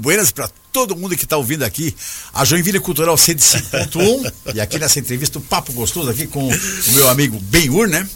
[0.00, 1.94] buenas para todo mundo que está ouvindo aqui
[2.32, 7.08] a Joinville Cultural 105.1 e aqui nessa entrevista um papo gostoso aqui com o meu
[7.08, 8.08] amigo Benhur, né?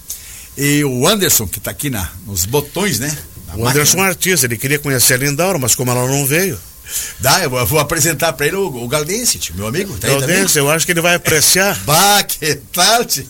[0.57, 3.17] E o Anderson que está aqui na, nos botões, né?
[3.49, 6.27] Na o Anderson é um artista, ele queria conhecer a Lindaura, mas como ela não
[6.27, 6.59] veio.
[7.19, 9.97] Dá, eu vou apresentar para ele o, o Galdense, meu amigo.
[9.99, 11.79] Tá Galdense, eu acho que ele vai apreciar.
[11.85, 13.27] bah, que tio?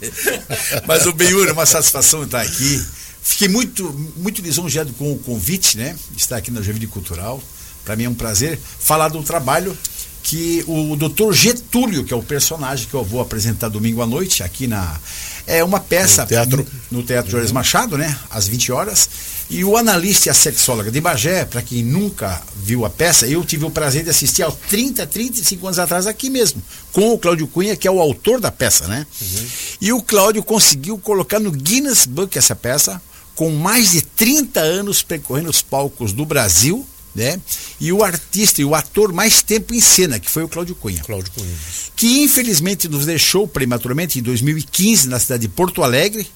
[0.86, 2.84] Mas o Benhur, é uma satisfação estar aqui.
[3.22, 5.96] Fiquei muito, muito lisonjeado com o convite, né?
[6.16, 7.42] Estar aqui na Joinville Cultural.
[7.84, 9.76] Para mim é um prazer falar do trabalho
[10.24, 14.42] que o doutor Getúlio, que é o personagem que eu vou apresentar domingo à noite
[14.42, 14.98] aqui na.
[15.46, 18.18] É uma peça no Teatro, no, no teatro Jorge Machado, né?
[18.30, 19.08] Às 20 horas.
[19.50, 23.44] E o analista e a sexóloga de Bagé, para quem nunca viu a peça, eu
[23.44, 27.46] tive o prazer de assistir há 30, 35 anos atrás aqui mesmo, com o Cláudio
[27.46, 29.06] Cunha, que é o autor da peça, né?
[29.20, 29.46] Uhum.
[29.82, 33.00] E o Cláudio conseguiu colocar no Guinness Book essa peça
[33.34, 37.40] com mais de 30 anos percorrendo os palcos do Brasil, né?
[37.80, 41.02] E o artista e o ator mais tempo em cena, que foi o Cláudio Cunha.
[41.02, 41.54] Cláudio Cunha.
[41.94, 46.26] Que infelizmente nos deixou prematuramente em 2015 na cidade de Porto Alegre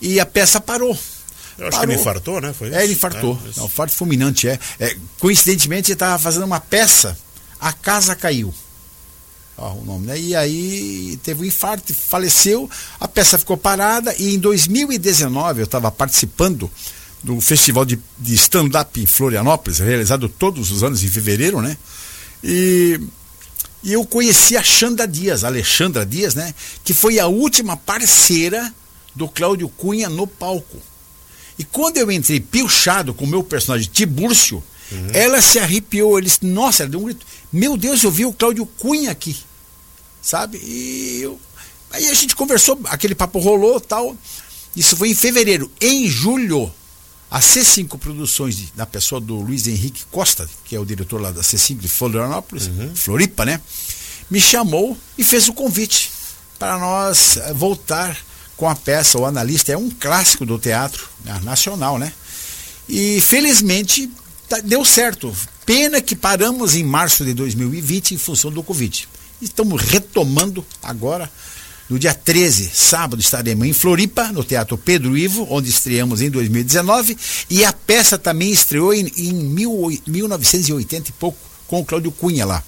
[0.00, 0.98] e a peça parou.
[1.56, 1.80] Eu acho parou.
[1.80, 2.52] que ele infartou, né?
[2.52, 2.76] Foi isso?
[2.76, 3.38] É, ele infartou.
[3.44, 4.58] É, Não, farto fulminante, é.
[4.80, 7.16] é coincidentemente, ele estava fazendo uma peça,
[7.60, 8.52] a casa caiu
[9.56, 10.18] o nome, né?
[10.18, 15.90] E aí teve um infarto, faleceu, a peça ficou parada e em 2019 eu estava
[15.90, 16.70] participando
[17.24, 21.76] do festival de, de stand-up em Florianópolis, realizado todos os anos em fevereiro, né?
[22.42, 23.00] E,
[23.82, 26.54] e eu conheci a Xanda Dias, a Alexandra Dias, né?
[26.84, 28.72] Que foi a última parceira
[29.14, 30.76] do Cláudio Cunha no palco.
[31.58, 35.08] E quando eu entrei pilchado com o meu personagem Tibúrcio, uhum.
[35.14, 37.24] ela se arrepiou, ele disse, nossa, ela deu um grito.
[37.50, 39.34] Meu Deus, eu vi o Cláudio Cunha aqui.
[40.20, 40.58] Sabe?
[40.58, 41.40] E eu,
[41.90, 44.14] aí a gente conversou, aquele papo rolou tal.
[44.76, 45.70] Isso foi em fevereiro.
[45.80, 46.70] Em julho,
[47.30, 51.42] a C5 Produções, na pessoa do Luiz Henrique Costa, que é o diretor lá da
[51.42, 52.94] C5 de Florianópolis, uhum.
[52.94, 53.60] Floripa, né?
[54.30, 56.10] Me chamou e fez o convite
[56.58, 58.16] para nós eh, voltar
[58.56, 59.72] com a peça O Analista.
[59.72, 62.12] É um clássico do teatro né, nacional, né?
[62.88, 64.10] E felizmente
[64.48, 65.34] tá, deu certo.
[65.66, 69.08] Pena que paramos em março de 2020 em função do Covid.
[69.40, 71.30] Estamos retomando agora.
[71.88, 77.16] No dia 13, sábado, estaremos em Floripa, no Teatro Pedro Ivo, onde estreamos em 2019.
[77.50, 82.46] E a peça também estreou em, em mil, 1980 e pouco, com o Cláudio Cunha
[82.46, 82.62] lá.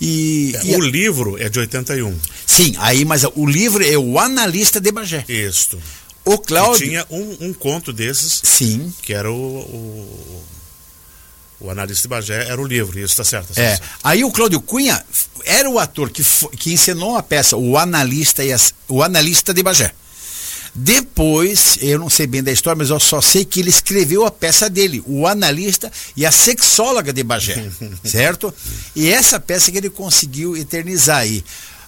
[0.00, 0.88] E, é, e o a...
[0.88, 2.16] livro é de 81.
[2.46, 5.24] Sim, aí, mas o livro é o Analista de Bagé.
[5.28, 5.76] Isso.
[6.24, 6.84] O Cláudio.
[6.84, 8.40] E tinha um, um conto desses.
[8.44, 8.92] Sim.
[9.02, 10.44] Que era o, o
[11.60, 13.52] o analista de Bagé era o livro, isso está certo.
[13.52, 13.70] Tá é.
[13.70, 13.88] Certo.
[14.04, 15.04] Aí o Cláudio Cunha
[15.48, 16.22] era o ator que,
[16.58, 19.92] que ensinou a peça, o analista, e as, o analista de Bagé.
[20.74, 24.30] Depois, eu não sei bem da história, mas eu só sei que ele escreveu a
[24.30, 27.66] peça dele, o analista e a sexóloga de Bagé,
[28.04, 28.54] certo?
[28.94, 31.42] E essa peça que ele conseguiu eternizar aí.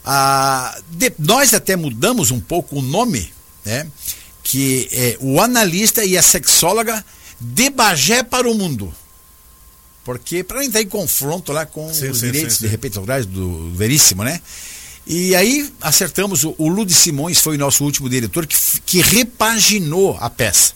[0.04, 3.30] Ah, de, nós até mudamos um pouco o nome,
[3.64, 3.86] né?
[4.42, 7.04] Que é o analista e a sexóloga
[7.38, 8.92] de Bagé para o mundo.
[10.10, 12.98] Porque para não entrar em confronto lá com sim, os sim, direitos sim, de repente
[12.98, 14.40] autorais do Veríssimo, né?
[15.06, 20.18] E aí acertamos, o, o Ludi Simões foi o nosso último diretor que, que repaginou
[20.20, 20.72] a peça.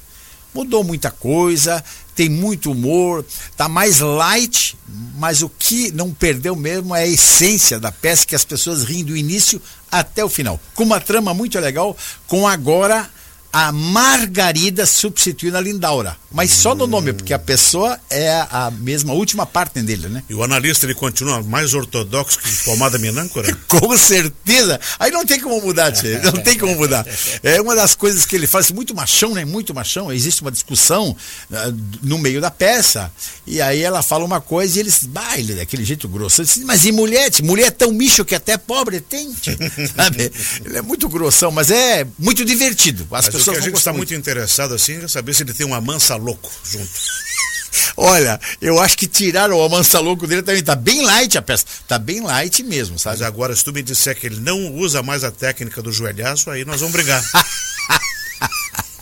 [0.55, 1.83] Mudou muita coisa,
[2.15, 4.77] tem muito humor, tá mais light,
[5.17, 9.03] mas o que não perdeu mesmo é a essência da peça, que as pessoas riem
[9.03, 10.61] do início até o final.
[10.77, 11.97] Com uma trama muito legal,
[12.29, 13.11] com agora
[13.55, 16.17] a Margarida substituindo a Lindaura.
[16.33, 16.55] Mas hum.
[16.55, 20.25] só no nome, porque a pessoa é a mesma última parte dele, né?
[20.29, 23.57] E o analista ele continua mais ortodoxo que pomada minâncora?
[23.69, 24.81] Com certeza.
[24.99, 26.19] Aí não tem como mudar, tchê.
[26.19, 27.07] não tem como mudar.
[27.45, 29.45] É uma das coisas que ele faz, muito machão, né?
[29.45, 30.13] Muito machão.
[30.13, 31.57] Existe uma discussão uh,
[32.03, 33.09] no meio da peça,
[33.47, 36.43] e aí ela fala uma coisa e eles, bah, ele é daquele jeito grosso.
[36.43, 37.31] Disse, mas e mulher?
[37.31, 37.45] Tchê?
[37.45, 39.57] Mulher é tão micho que até pobre tem, tchê.
[39.95, 40.33] sabe?
[40.65, 43.05] Ele é muito grossão, mas é muito divertido.
[43.13, 45.67] As mas pessoas que a gente está muito interessado assim é saber se ele tem
[45.67, 46.91] uma mansa louco junto.
[47.97, 50.63] Olha, eu acho que tiraram o mansa louco dele também.
[50.63, 51.65] Tá bem light a peça.
[51.87, 53.19] Tá bem light mesmo, sabe?
[53.19, 56.51] Mas agora, se tu me disser que ele não usa mais a técnica do joelhaço,
[56.51, 57.23] aí nós vamos brigar.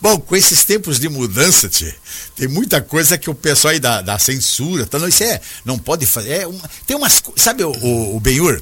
[0.00, 1.94] Bom, com esses tempos de mudança, tchê,
[2.36, 5.78] tem muita coisa que o pessoal aí da, da censura, tá, não, isso é, não
[5.78, 6.30] pode fazer.
[6.30, 7.22] É uma, tem umas.
[7.36, 8.60] Sabe o, o, o Benhur?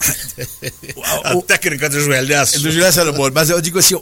[1.24, 2.60] a o, técnica do joelhaço.
[2.60, 3.94] Do joelhaço era bom, mas eu digo assim,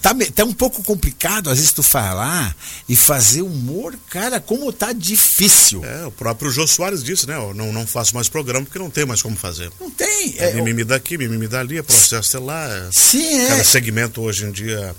[0.00, 2.54] tá, tá um pouco complicado às vezes tu falar
[2.88, 5.84] e fazer humor, cara, como tá difícil.
[5.84, 7.36] É, o próprio Jô Soares disse, né?
[7.36, 9.70] Eu não, não faço mais programa porque não tem mais como fazer.
[9.80, 10.34] Não tem.
[10.38, 12.68] É, é mimimi daqui, mimimi dali, é processo sei lá.
[12.68, 13.48] É, Sim, é.
[13.48, 14.94] Cada segmento hoje em dia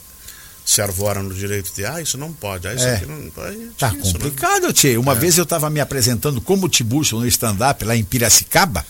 [0.69, 2.96] se arvora no direito de, ah, isso não pode, ah, isso É.
[2.98, 3.58] aqui não pode.
[3.78, 4.12] Tá isso, né?
[4.12, 4.98] complicado, Tchê.
[4.98, 5.16] Uma É.
[5.16, 8.86] vez eu estava me apresentando como Tiburcio no stand-up lá em Piracicaba,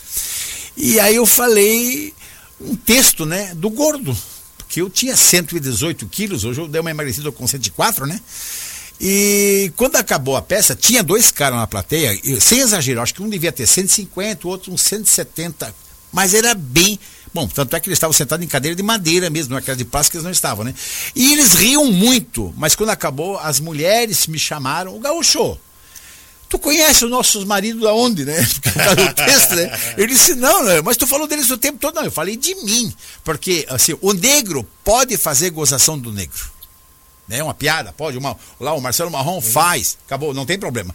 [0.76, 2.12] e aí eu falei
[2.60, 4.16] um texto, né, do gordo,
[4.56, 8.20] porque eu tinha 118 quilos, hoje eu dei uma emagrecida com 104, né?
[9.00, 13.28] E quando acabou a peça, tinha dois caras na plateia, sem exagero, acho que um
[13.28, 15.72] devia ter 150, o outro uns 170,
[16.12, 16.98] mas era bem.
[17.32, 19.84] Bom, tanto é que eles estavam sentados em cadeira de madeira mesmo, não aquela de
[19.84, 20.74] plástico eles não estavam, né?
[21.14, 25.58] E eles riam muito, mas quando acabou, as mulheres me chamaram, o gaúcho,
[26.48, 28.36] tu conhece os nossos maridos aonde, né?
[28.62, 29.78] Porque tá no texto, né?
[29.96, 30.80] Eu disse, não, né?
[30.82, 31.94] mas tu falou deles o tempo todo.
[31.94, 32.92] Não, eu falei de mim.
[33.22, 36.50] Porque, assim, o negro pode fazer gozação do negro.
[37.26, 37.42] Né?
[37.42, 38.16] Uma piada, pode.
[38.16, 39.98] Uma, lá o Marcelo Marrom faz.
[40.06, 40.94] Acabou, não tem problema.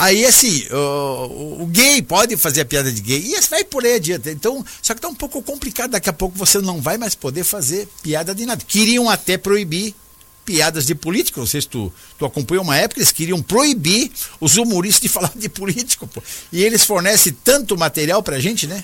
[0.00, 3.22] Aí, assim, o, o gay pode fazer a piada de gay.
[3.22, 4.30] E vai por aí adiante.
[4.30, 5.90] Então, só que tá um pouco complicado.
[5.90, 8.64] Daqui a pouco você não vai mais poder fazer piada de nada.
[8.66, 9.94] Queriam até proibir
[10.42, 11.40] piadas de político.
[11.40, 14.10] Não sei se tu, tu acompanhou uma época, eles queriam proibir
[14.40, 16.06] os humoristas de falar de político.
[16.06, 16.22] Pô.
[16.50, 18.82] E eles fornecem tanto material pra gente, né?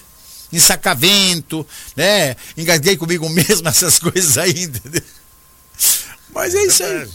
[0.52, 1.66] Ensacavento,
[1.96, 2.36] né?
[2.58, 5.02] Engasguei comigo mesmo, essas coisas aí, entendeu?
[6.34, 7.08] Mas é isso aí.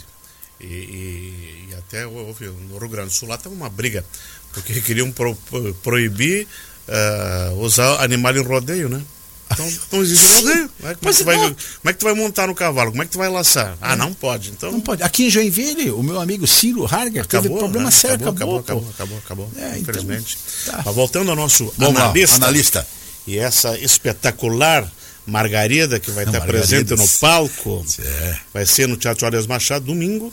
[0.60, 1.51] E, e- e
[1.92, 4.04] até houve no Rio Grande do Sul lá teve uma briga,
[4.52, 6.46] porque queriam pro- pro- proibir
[6.88, 9.02] ah, usar animal em rodeio, né?
[9.52, 10.70] Então não existe rodeio.
[10.80, 11.54] Como é, que tu vai, como
[11.84, 12.90] é que tu vai montar no cavalo?
[12.90, 13.76] Como é que tu vai laçar?
[13.82, 14.50] Ah, não pode.
[14.50, 15.02] Então Não pode.
[15.02, 17.90] Aqui em Joinville, o meu amigo Ciro Harger teve acabou, problema né?
[17.90, 18.58] sério, acabou, acabou.
[18.60, 20.38] acabou, acabou, acabou, acabou, É, então, infelizmente.
[20.64, 20.80] tá.
[20.86, 22.86] Mas voltando ao nosso Vamos lá, analista, analista.
[23.26, 24.90] e essa espetacular
[25.26, 28.36] Margarida que vai Não, estar presente no palco, É.
[28.54, 30.32] vai ser no Teatro Arias Machado domingo.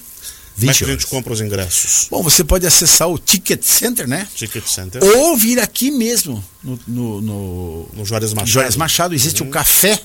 [0.59, 2.07] Como é 20 que a gente compra os ingressos?
[2.09, 4.27] Bom, você pode acessar o Ticket Center, né?
[4.35, 5.03] Ticket Center.
[5.03, 8.49] Ou vir aqui mesmo, no, no, no No Juarez Machado.
[8.51, 9.99] Juarez Machado, existe o café.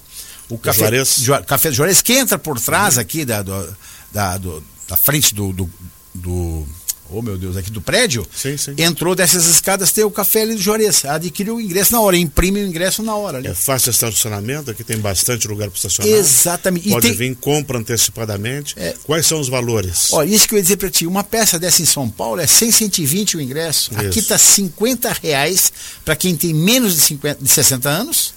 [0.49, 1.17] O café, Juarez.
[1.21, 3.77] Ju- café Juarez, que entra por trás aqui da, do-
[4.13, 5.71] da, do- da frente do, do,
[6.15, 6.67] do-
[7.11, 8.27] Oh meu Deus, aqui do prédio.
[8.35, 8.75] Sim, sim.
[8.79, 11.05] Entrou dessas escadas, tem o café ali do Juarez.
[11.05, 13.47] Adquiriu o ingresso na hora, imprime o ingresso na hora ali.
[13.49, 16.13] É fácil estacionamento, aqui tem bastante lugar para estacionar.
[16.13, 16.89] Exatamente.
[16.89, 18.75] Pode tem- vir, compra antecipadamente.
[18.79, 18.95] É.
[19.05, 20.13] Quais são os valores?
[20.13, 22.47] Ó, isso que eu ia dizer pra ti, uma peça dessa em São Paulo é
[22.47, 23.91] 100, 120 o ingresso.
[23.95, 24.29] Aqui Isso.
[24.29, 25.73] tá 50 reais
[26.05, 28.35] para quem tem menos de, 50, de 60 anos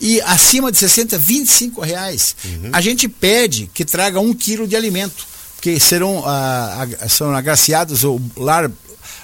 [0.00, 2.34] e acima de 60, 25 reais.
[2.44, 2.70] Uhum.
[2.72, 5.26] A gente pede que traga um quilo de alimento,
[5.60, 8.70] porque serão, ah, ag- são agraciados o lar,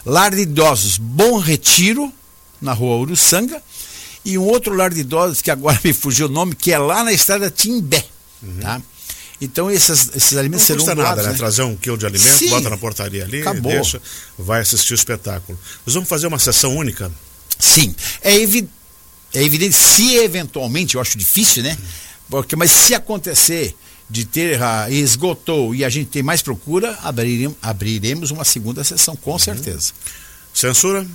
[0.04, 2.12] lar de idosos Bom Retiro,
[2.60, 3.62] na rua Uruçanga,
[4.22, 7.02] e um outro lar de idosos, que agora me fugiu o nome, que é lá
[7.02, 8.04] na estrada Timbé.
[8.60, 8.82] Tá?
[9.40, 10.34] Então esses, esses Uhum.
[10.34, 11.32] Não alimentos serão custa nada, doados, né?
[11.32, 11.38] né?
[11.38, 12.50] Trazer um quilo de alimento, Sim.
[12.50, 13.72] bota na portaria ali, Acabou.
[13.72, 14.00] deixa,
[14.38, 15.58] vai assistir o espetáculo.
[15.86, 17.10] Nós vamos fazer uma sessão única.
[17.58, 18.68] Sim, é, evi
[19.32, 21.76] é evidente, se eventualmente, eu acho difícil, né?
[22.28, 23.74] Porque, mas se acontecer
[24.08, 29.16] de ter, ah, esgotou e a gente tem mais procura, abriremos, abriremos uma segunda sessão,
[29.16, 29.92] com certeza.
[30.54, 31.06] Censura?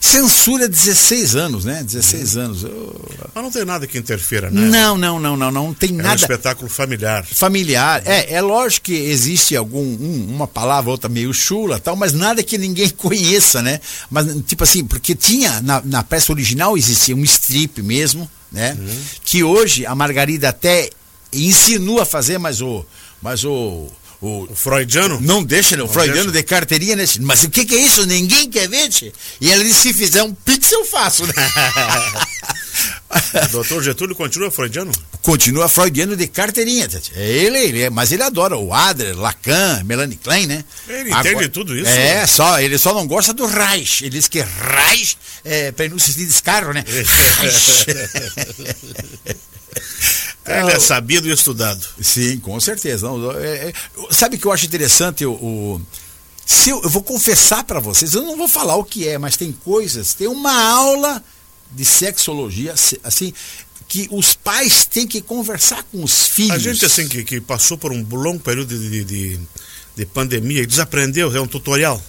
[0.00, 1.82] Censura 16 anos, né?
[1.82, 2.62] 16 anos.
[2.62, 4.60] eu- Mas não tem nada que interfira, né?
[4.68, 7.26] Não, não, não, não, não tem É um nada espetáculo familiar.
[7.26, 8.00] familiar.
[8.06, 12.44] É, é lógico que existe algum um- uma palavra outra meio chula, tal, mas nada
[12.44, 13.80] que ninguém conheça, né?
[14.08, 18.78] Mas tipo assim, porque tinha na, na peça original existia um strip mesmo, né?
[19.24, 20.90] Que hoje a Margarida até
[21.32, 22.84] insinua a fazer, mas o
[23.22, 23.88] mas o
[24.20, 25.20] o O freudiano?
[25.20, 25.82] não deixa, né?
[25.82, 26.38] o Não Freudiano deixa.
[26.38, 27.04] de carteirinha, né?
[27.20, 28.04] Mas o que, que é isso?
[28.04, 29.12] Ninguém quer ver, tchê?
[29.40, 31.32] E ela disse, se fizer um pix, eu faço, né?
[33.44, 34.90] O doutor Getúlio continua freudiano?
[35.22, 36.88] Continua freudiano de carteirinha.
[36.88, 37.12] Tati.
[37.14, 40.64] É ele, ele é, mas ele adora o Adler, Lacan, Melanie Klein, né?
[40.88, 41.88] Ele entende tudo isso?
[41.88, 44.02] É, só, ele só não gosta do Reich.
[44.02, 46.84] Ele diz que Reich é prenúncio de descarro, né?
[46.86, 47.86] Reich.
[50.48, 51.86] Ele é sabido e estudado.
[52.00, 53.06] Sim, com certeza.
[53.08, 53.72] Não, é- é-
[54.10, 55.24] sabe o que eu acho interessante?
[55.26, 55.80] O, o-
[56.46, 59.36] se eu, eu vou confessar para vocês, eu não vou falar o que é, mas
[59.36, 61.22] tem coisas, tem uma aula
[61.70, 63.32] de sexologia, se- assim,
[63.86, 66.52] que os pais têm que conversar com os filhos.
[66.52, 69.40] A gente, assim, que, que passou por um longo período de, de,
[69.96, 72.02] de pandemia e desaprendeu, é um tutorial.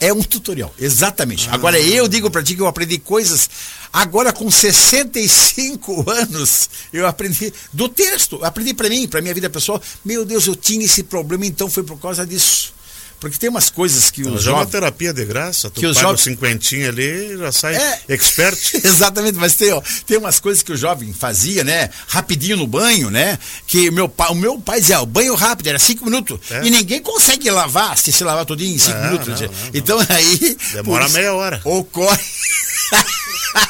[0.00, 1.48] É um tutorial, exatamente.
[1.50, 1.54] Ah.
[1.54, 3.50] Agora eu digo pra ti que eu aprendi coisas.
[3.92, 8.44] Agora com 65 anos, eu aprendi do texto.
[8.44, 9.82] Aprendi pra mim, pra minha vida pessoal.
[10.04, 12.77] Meu Deus, eu tinha esse problema, então foi por causa disso.
[13.20, 14.70] Porque tem umas coisas que os Já é uma jovens.
[14.70, 18.00] terapia de graça, tu Que os paga jovens- o cinquentinho ali já sai É.
[18.08, 18.56] expert.
[18.84, 21.90] Exatamente, mas tem, ó, tem umas coisas que o jovem fazia, né?
[22.06, 23.36] Rapidinho no banho, né?
[23.66, 26.38] Que meu pai, o meu pai dizia, o banho rápido, era cinco minutos.
[26.50, 26.64] É.
[26.64, 29.26] E ninguém consegue lavar, se se lavar todinho em cinco minutos.
[29.28, 29.54] não, não, não.
[29.74, 30.56] Então aí.
[30.74, 31.60] Demora isso, meia hora.
[31.64, 32.18] Ocorre.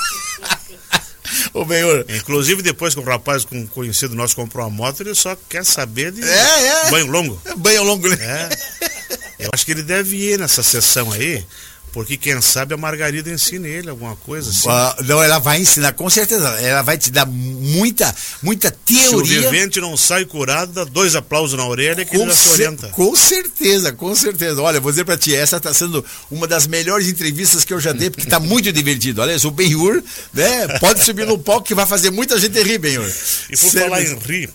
[1.52, 2.04] Ô, Benhor.
[2.08, 6.10] Inclusive, depois que o rapaz com conhecido nosso comprou a moto, ele só quer saber
[6.12, 6.90] de É, é.
[6.90, 7.40] banho longo.
[7.56, 8.16] Banho longo, né?
[8.20, 9.07] É.
[9.38, 11.44] Eu acho que ele deve ir nessa sessão aí,
[11.92, 14.68] porque quem sabe a Margarida ensina ele alguma coisa assim.
[14.68, 16.48] Ah, não, ela vai ensinar, com certeza.
[16.60, 18.74] Ela vai te dar muita, muita Se
[19.08, 19.40] o teoria.
[19.42, 22.88] vivente não sai curado, dá dois aplausos na orelha que ele Com, já se orienta.
[22.88, 24.60] com certeza, com certeza.
[24.60, 27.92] Olha, vou dizer pra ti, essa tá sendo uma das melhores entrevistas que eu já
[27.92, 29.22] dei, porque tá muito divertido.
[29.22, 30.02] Olha, o Benhur,
[30.34, 30.66] né?
[30.80, 33.08] Pode subir no palco que vai fazer muita gente rir, Benhur.
[33.50, 34.50] E por Sério falar em rir,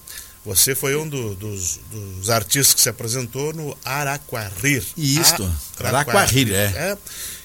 [0.46, 4.84] você foi um do- dos, dos artistas que se apresentou no Araquarir.
[4.98, 5.44] Isto,
[5.80, 6.66] A- Araquarir, é.
[6.92, 6.98] é.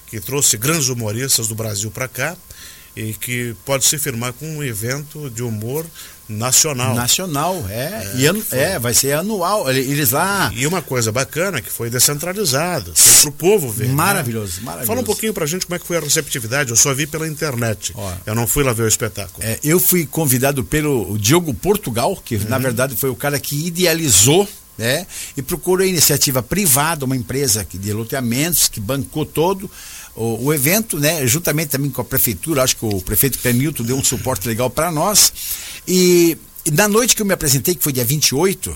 [0.07, 2.35] Que trouxe grandes humoristas do Brasil para cá
[2.95, 5.85] e que pode se firmar com um evento de humor
[6.27, 6.93] nacional.
[6.93, 8.11] Nacional, é.
[8.17, 8.59] e ano- foi.
[8.59, 9.69] é, vai ser anual.
[9.71, 10.51] Eles lá.
[10.55, 13.87] E uma coisa bacana que foi descentralizado, foi pro povo ver.
[13.87, 13.93] né?
[13.93, 14.87] Maravilhoso, maravilhoso.
[14.87, 16.69] Fala um pouquinho pra gente como é que foi a receptividade.
[16.69, 17.91] Eu só vi pela internet.
[17.95, 18.13] Ó.
[18.25, 19.45] Eu não fui lá ver o espetáculo.
[19.45, 24.47] É, eu fui convidado pelo Diogo Portugal, que na verdade foi o cara que idealizou,
[24.77, 25.07] né?
[25.35, 29.69] E procurou a iniciativa privada, uma empresa que- de loteamentos que bancou todo
[30.15, 31.25] o, o evento, né?
[31.25, 34.91] Juntamente também com a prefeitura, acho que o prefeito Clemilton deu um suporte legal para
[34.91, 35.31] nós.
[35.87, 38.75] E, e na noite que eu me apresentei, que foi dia 28, eh,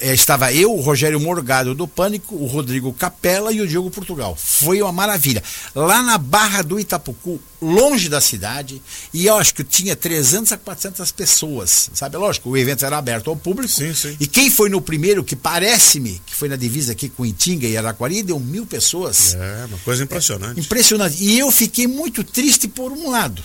[0.00, 4.36] estava eu, o Rogério Morgado do Pânico, o Rodrigo Capella e o Diogo Portugal.
[4.36, 5.42] Foi uma maravilha.
[5.74, 8.80] Lá na Barra do Itapucu, longe da cidade,
[9.12, 12.16] e eu acho que tinha 300 a 400 pessoas, sabe?
[12.16, 13.72] Lógico, o evento era aberto ao público.
[13.72, 14.16] Sim, sim.
[14.18, 17.76] E quem foi no primeiro, que parece-me que foi na divisa aqui com Itinga e
[17.76, 19.34] Araquari, deu mil pessoas.
[19.34, 20.60] É, uma coisa impressionante.
[20.60, 21.22] Impressionante.
[21.22, 23.42] E eu fiquei muito triste por um lado.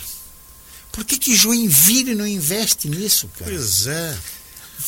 [0.92, 3.52] Por que, que Joinville não investe nisso, cara?
[3.52, 4.18] Pois é.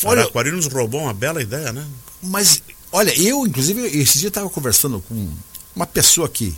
[0.04, 1.84] Olha- Araquari nos roubou uma bela ideia, né?
[2.22, 5.28] Mas, olha, eu, inclusive, esse dia eu estava conversando com
[5.74, 6.54] uma pessoa que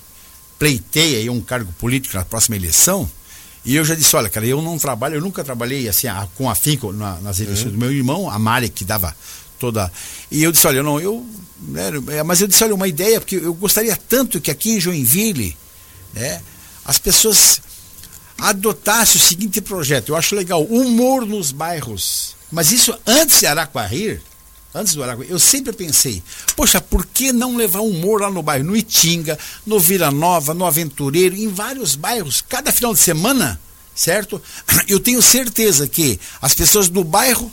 [0.58, 3.10] pleiteia aí um cargo político na próxima eleição,
[3.64, 6.48] e eu já disse, olha, cara, eu não trabalho, eu nunca trabalhei assim, a- com
[6.50, 9.14] afinco na- nas eleições do meu irmão, a Mari, que dava
[9.58, 9.90] toda.
[10.30, 11.26] E eu disse, olha, não, eu.
[11.62, 14.80] né, é, mas eu disse, olha, uma ideia, porque eu gostaria tanto que aqui em
[14.80, 15.54] Joinville,
[16.14, 16.40] né,
[16.86, 17.60] as pessoas
[18.38, 20.08] adotassem o seguinte projeto.
[20.10, 22.34] Eu acho legal, humor nos bairros.
[22.50, 24.20] Mas isso antes de Araquarir,
[24.74, 26.22] antes do Araquarir, eu sempre pensei,
[26.56, 28.64] poxa, por que não levar humor lá no bairro?
[28.64, 33.60] No Itinga, no Vila Nova, no Aventureiro, em vários bairros, cada final de semana,
[33.94, 34.42] certo?
[34.88, 37.50] Eu tenho certeza que as pessoas do bairro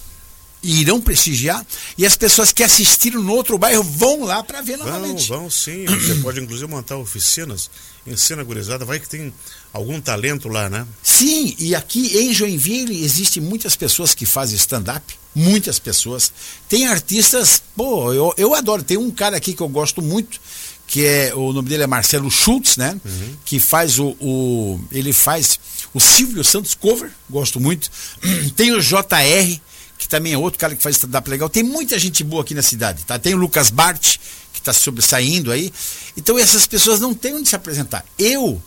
[0.72, 1.66] irão prestigiar
[1.98, 5.28] e as pessoas que assistiram no outro bairro vão lá para ver Vão, novamente.
[5.28, 5.86] vão sim.
[5.88, 7.70] Você pode inclusive montar oficinas,
[8.06, 9.34] ensina gurizada, vai que tem
[9.74, 10.86] algum talento lá, né?
[11.02, 16.32] Sim, e aqui em Joinville existem muitas pessoas que fazem stand-up, muitas pessoas.
[16.68, 18.84] Tem artistas, pô, eu, eu adoro.
[18.84, 20.40] Tem um cara aqui que eu gosto muito,
[20.88, 23.00] que é, o nome dele é Marcelo Schultz, né?
[23.46, 25.60] Que faz o, o- ele faz
[25.94, 27.90] o Silvio Santos cover, gosto muito.
[28.56, 29.60] Tem o JR,
[30.08, 31.50] que também é outro cara que faz stand-up legal.
[31.50, 33.20] Tem muita gente boa aqui na cidade, tá?
[33.20, 34.16] Tem o Lucas Bart,
[34.54, 35.72] que está sobressaindo aí.
[36.16, 38.06] Então essas pessoas não têm onde se apresentar.
[38.18, 38.62] Eu,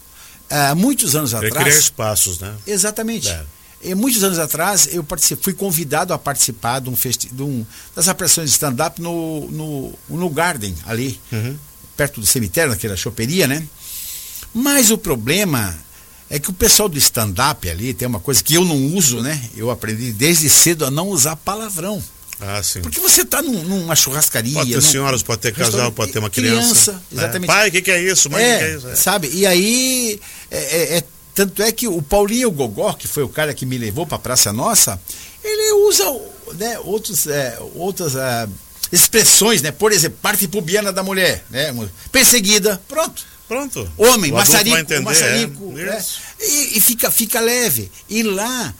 [0.51, 1.55] há muitos anos atrás.
[1.55, 2.55] criar espaços, né?
[2.67, 3.29] Exatamente.
[3.29, 3.43] É.
[3.83, 5.03] E muitos anos atrás eu
[5.41, 7.65] fui convidado a participar de um, festi de um
[7.97, 11.57] das apresentações de stand-up no, no, no Garden, ali, Uhum.
[11.97, 13.67] perto do cemitério, naquela choperia, né?
[14.53, 15.75] Mas o problema
[16.31, 19.39] é que o pessoal do stand-up ali tem uma coisa que eu não uso, né?
[19.57, 22.03] Eu aprendi desde cedo a não usar palavrão.
[22.41, 22.81] Ah, sim.
[22.81, 24.55] Porque você está num, numa churrascaria.
[24.55, 26.93] Pode ter num- senhoras, pode ter casal, pode ter uma criança, criança.
[26.93, 27.01] né?
[27.13, 27.47] exatamente.
[27.49, 28.31] Pai, o que, que é isso?
[28.31, 28.89] Mãe, o que, que é É, isso?
[28.89, 28.95] É.
[28.97, 29.29] sabe?
[29.31, 30.21] E aí,
[30.51, 33.77] é, é- é- tanto é que o Paulinho Gogó, que foi o cara que me
[33.77, 34.99] levou para Praça Nossa,
[35.45, 36.05] ele usa
[36.55, 38.49] né, outros, é, outras é,
[38.91, 39.71] expressões, né?
[39.71, 41.75] Por exemplo, parte pubiana da mulher, né?
[42.11, 43.23] Perseguida, pronto.
[43.51, 43.91] Pronto.
[43.99, 45.99] Homem, O maçarico, entender, maçarico, é.
[45.99, 46.21] Isso.
[46.39, 47.91] E, e fica, fica leve.
[48.09, 48.73] E lá,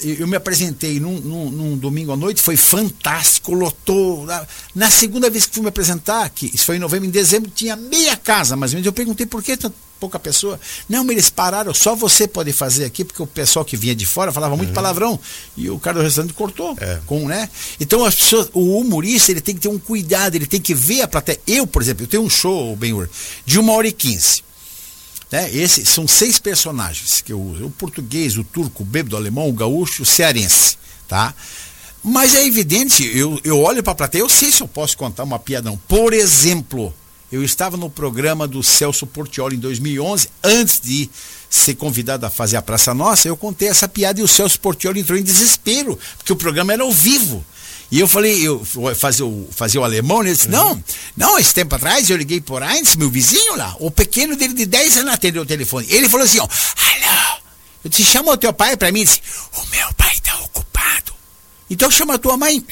[0.00, 4.26] eu me apresentei num, num- num domingo à noite, foi fantástico, lotou.
[4.74, 7.76] Na, segunda vez que fui me apresentar, que isso foi em novembro, em dezembro, tinha
[7.76, 8.86] meia casa, mais ou menos.
[8.86, 10.60] Eu perguntei por que tanta pouca pessoa.
[10.88, 14.04] Não, mas eles pararam, só você pode fazer aqui, porque o pessoal que vinha de
[14.04, 15.18] fora falava muito palavrão.
[15.56, 16.72] E o cara do restaurante cortou.
[16.72, 16.76] Uhum.
[16.80, 17.00] É.
[17.06, 17.48] Com, né?
[17.80, 21.00] Então as pessoas, o humorista, ele tem que ter um cuidado, ele tem que ver
[21.00, 21.40] a plateia.
[21.46, 23.08] Eu, por exemplo, eu tenho um show, Benhur,
[23.46, 24.44] de uma hora e quinze.
[25.30, 25.50] Né?
[25.54, 29.48] Esse, são seis personagens que eu uso: o português, o turco, o bêbado, o alemão,
[29.48, 30.76] o gaúcho, o cearense.
[31.08, 31.34] Tá?
[32.02, 35.24] Mas é evidente, eu, eu olho para a plateia, eu sei se eu posso contar
[35.24, 35.76] uma piadão.
[35.88, 36.94] Por exemplo,
[37.30, 41.10] eu estava no programa do Celso Portioli em 2011, antes de
[41.50, 45.00] ser convidado a fazer a Praça Nossa, eu contei essa piada e o Celso Portioli
[45.00, 47.44] entrou em desespero, porque o programa era ao vivo.
[47.90, 48.64] E eu falei, eu
[48.96, 50.30] fazia o, fazia o alemão, né?
[50.30, 50.82] ele disse, não,
[51.16, 54.66] não, esse tempo atrás eu liguei por Heinz, meu vizinho lá, o pequeno dele de
[54.66, 55.86] 10 anos atendeu o telefone.
[55.88, 57.40] Ele falou assim, ó, alô,
[57.84, 59.00] Eu disse, chama o teu pai pra mim.
[59.00, 59.20] Ele disse,
[59.56, 61.12] o meu pai tá ocupado.
[61.70, 62.64] Então chama a tua mãe.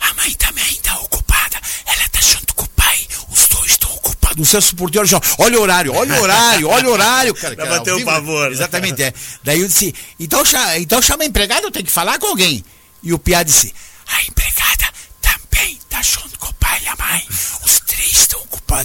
[0.00, 1.60] A mãe também tá ocupada.
[1.86, 3.06] Ela tá junto com o pai.
[3.30, 4.40] Os dois estão ocupados.
[4.40, 7.54] O Celso Portioli já, olha o horário, olha o horário, olha o horário, cara.
[7.54, 8.48] Pra bater o vivo, pavor.
[8.48, 8.52] né?
[8.52, 9.12] Exatamente, é.
[9.44, 10.42] Daí eu disse, então,
[10.78, 12.64] então chama a empregada, eu tenho que falar com alguém.
[13.02, 13.72] E o Piá disse,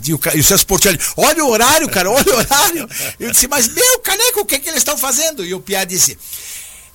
[0.08, 2.90] E o, e o Celso Portioli, olha o horário, cara, olha o horário.
[3.20, 5.46] Eu disse, mas meu caneco, o que, que eles estão fazendo?
[5.46, 6.18] E o Piá disse,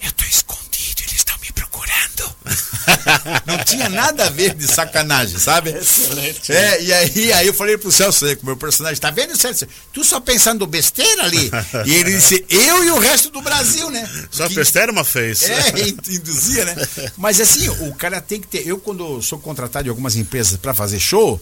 [0.03, 1.91] eu tô escondido, eles estão me procurando.
[3.47, 5.71] Não tinha nada a ver de sacanagem, sabe?
[5.71, 6.53] Excelente.
[6.53, 9.67] É, e aí, aí eu falei pro Celso, né, o meu personagem, tá vendo, Celso?
[9.93, 11.51] Tu só pensando besteira ali.
[11.87, 14.09] E ele disse, eu e o resto do Brasil, né?
[14.31, 15.43] Só Que- besteira uma fez.
[15.43, 16.77] é, in- induzia, né?
[17.17, 18.67] Mas assim, o cara tem que ter.
[18.67, 21.41] Eu, quando sou contratado em algumas empresas para fazer show,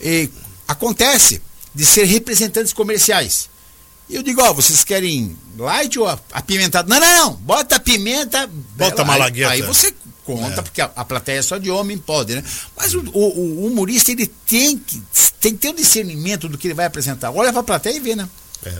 [0.00, 0.28] eh,
[0.70, 1.40] acontece
[1.74, 3.48] de ser representantes comerciais.
[4.08, 6.88] E eu digo, ó, vocês querem light ou ap- apimentado?
[6.88, 8.48] Não, não, não, bota pimenta.
[8.76, 9.52] Bota malagueta.
[9.52, 12.42] Aí, você conta, porque a, a plateia é só de homem, pode, né?
[12.76, 15.00] Mas o, o- o humorista, ele tem que,
[15.40, 17.30] tem que ter um discernimento do que ele vai apresentar.
[17.30, 18.28] Olha pra plateia e vê, né?
[18.64, 18.78] É.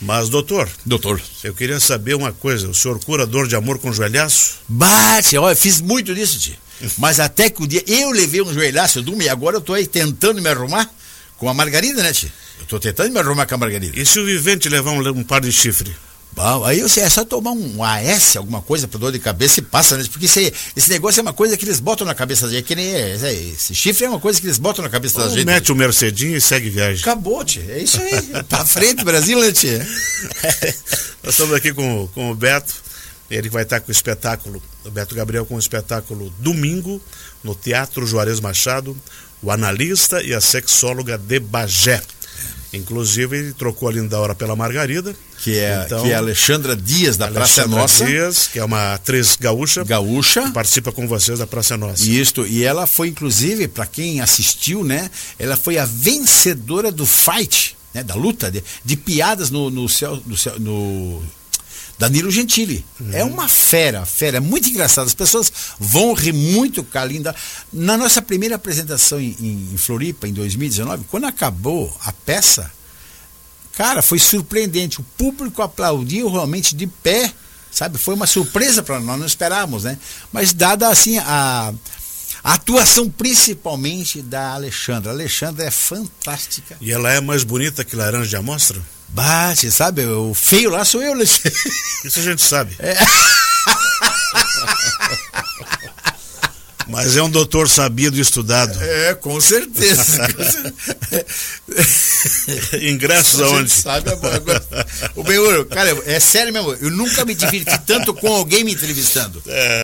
[0.00, 1.22] Mas, doutor, Doutor.
[1.42, 2.68] eu queria saber uma coisa.
[2.68, 4.56] O senhor cura dor de amor com joelhaço?
[4.68, 6.56] Bate, olha, fiz muito disso, tio.
[6.98, 9.74] Mas até que o dia eu levei um joelhaço, eu durmo, e agora eu tô
[9.74, 10.90] aí tentando me arrumar
[11.38, 12.30] com a Margarida, né, tio?
[12.60, 13.98] Eu tô tentando me arrumar com a Margarida.
[13.98, 15.94] E se o vivente levar um, um par de chifre?
[16.34, 19.62] Bom, aí você é só tomar um AS, alguma coisa pra dor de cabeça e
[19.62, 20.04] passa, né?
[20.10, 22.64] Porque esse, esse negócio é uma coisa que eles botam na cabeça da gente.
[22.64, 25.28] Que nem é, é, esse chifre é uma coisa que eles botam na cabeça da
[25.28, 25.44] gente.
[25.44, 27.02] mete o Mercedinho e segue viagem.
[27.02, 27.62] Acabou, tio.
[27.68, 28.42] É isso aí.
[28.48, 29.78] pra frente, Brasil, né, tio?
[31.22, 32.83] Nós estamos aqui com, com o Beto.
[33.30, 37.00] Ele vai estar com o espetáculo, o Beto Gabriel com o espetáculo domingo
[37.42, 38.96] no Teatro Juarez Machado,
[39.42, 42.02] o analista e a sexóloga de Bagé.
[42.72, 45.14] Inclusive, ele trocou a Lindaura pela Margarida.
[45.38, 48.04] Que é, Então, que é a Alexandra Dias da Praça Alexandra Nossa.
[48.04, 50.42] Dias, que é uma atriz gaúcha, Gaúcha.
[50.42, 52.04] que participa com vocês da Praça Nossa.
[52.04, 55.08] Isto, e ela foi, inclusive, para quem assistiu, né?
[55.38, 58.02] Ela foi a vencedora do fight, né?
[58.02, 61.22] Da luta, de, de piadas no, no céu, no, céu, no
[61.98, 62.84] Danilo Gentili.
[63.12, 65.06] É uma fera, fera, é muito engraçado.
[65.06, 67.34] As pessoas vão rir muito com a Linda.
[67.72, 72.70] Na nossa primeira apresentação em, em- em Floripa, em 2019, quando acabou a peça,
[73.76, 75.00] cara, foi surpreendente.
[75.00, 77.32] O público aplaudiu realmente de pé,
[77.70, 77.98] sabe?
[77.98, 79.98] Foi uma surpresa para nós, não esperávamos, né?
[80.32, 81.72] Mas dada assim a,
[82.44, 85.10] a atuação principalmente da Alexandra.
[85.10, 86.76] A Alexandra é fantástica.
[86.78, 88.78] E ela é mais bonita que laranja de amostra?
[89.08, 90.04] Bate, sabe?
[90.04, 91.58] O feio lá sou eu, Alexandre.
[92.04, 92.76] Isso a gente sabe.
[96.86, 98.78] Mas é um doutor sabido e estudado.
[98.82, 100.28] É, com certeza.
[102.82, 103.70] Ingressos aonde?
[103.70, 104.86] sabe agora.
[105.16, 109.42] O Benhur, cara, é sério mesmo, eu nunca me diverti tanto com alguém me entrevistando.
[109.46, 109.72] É.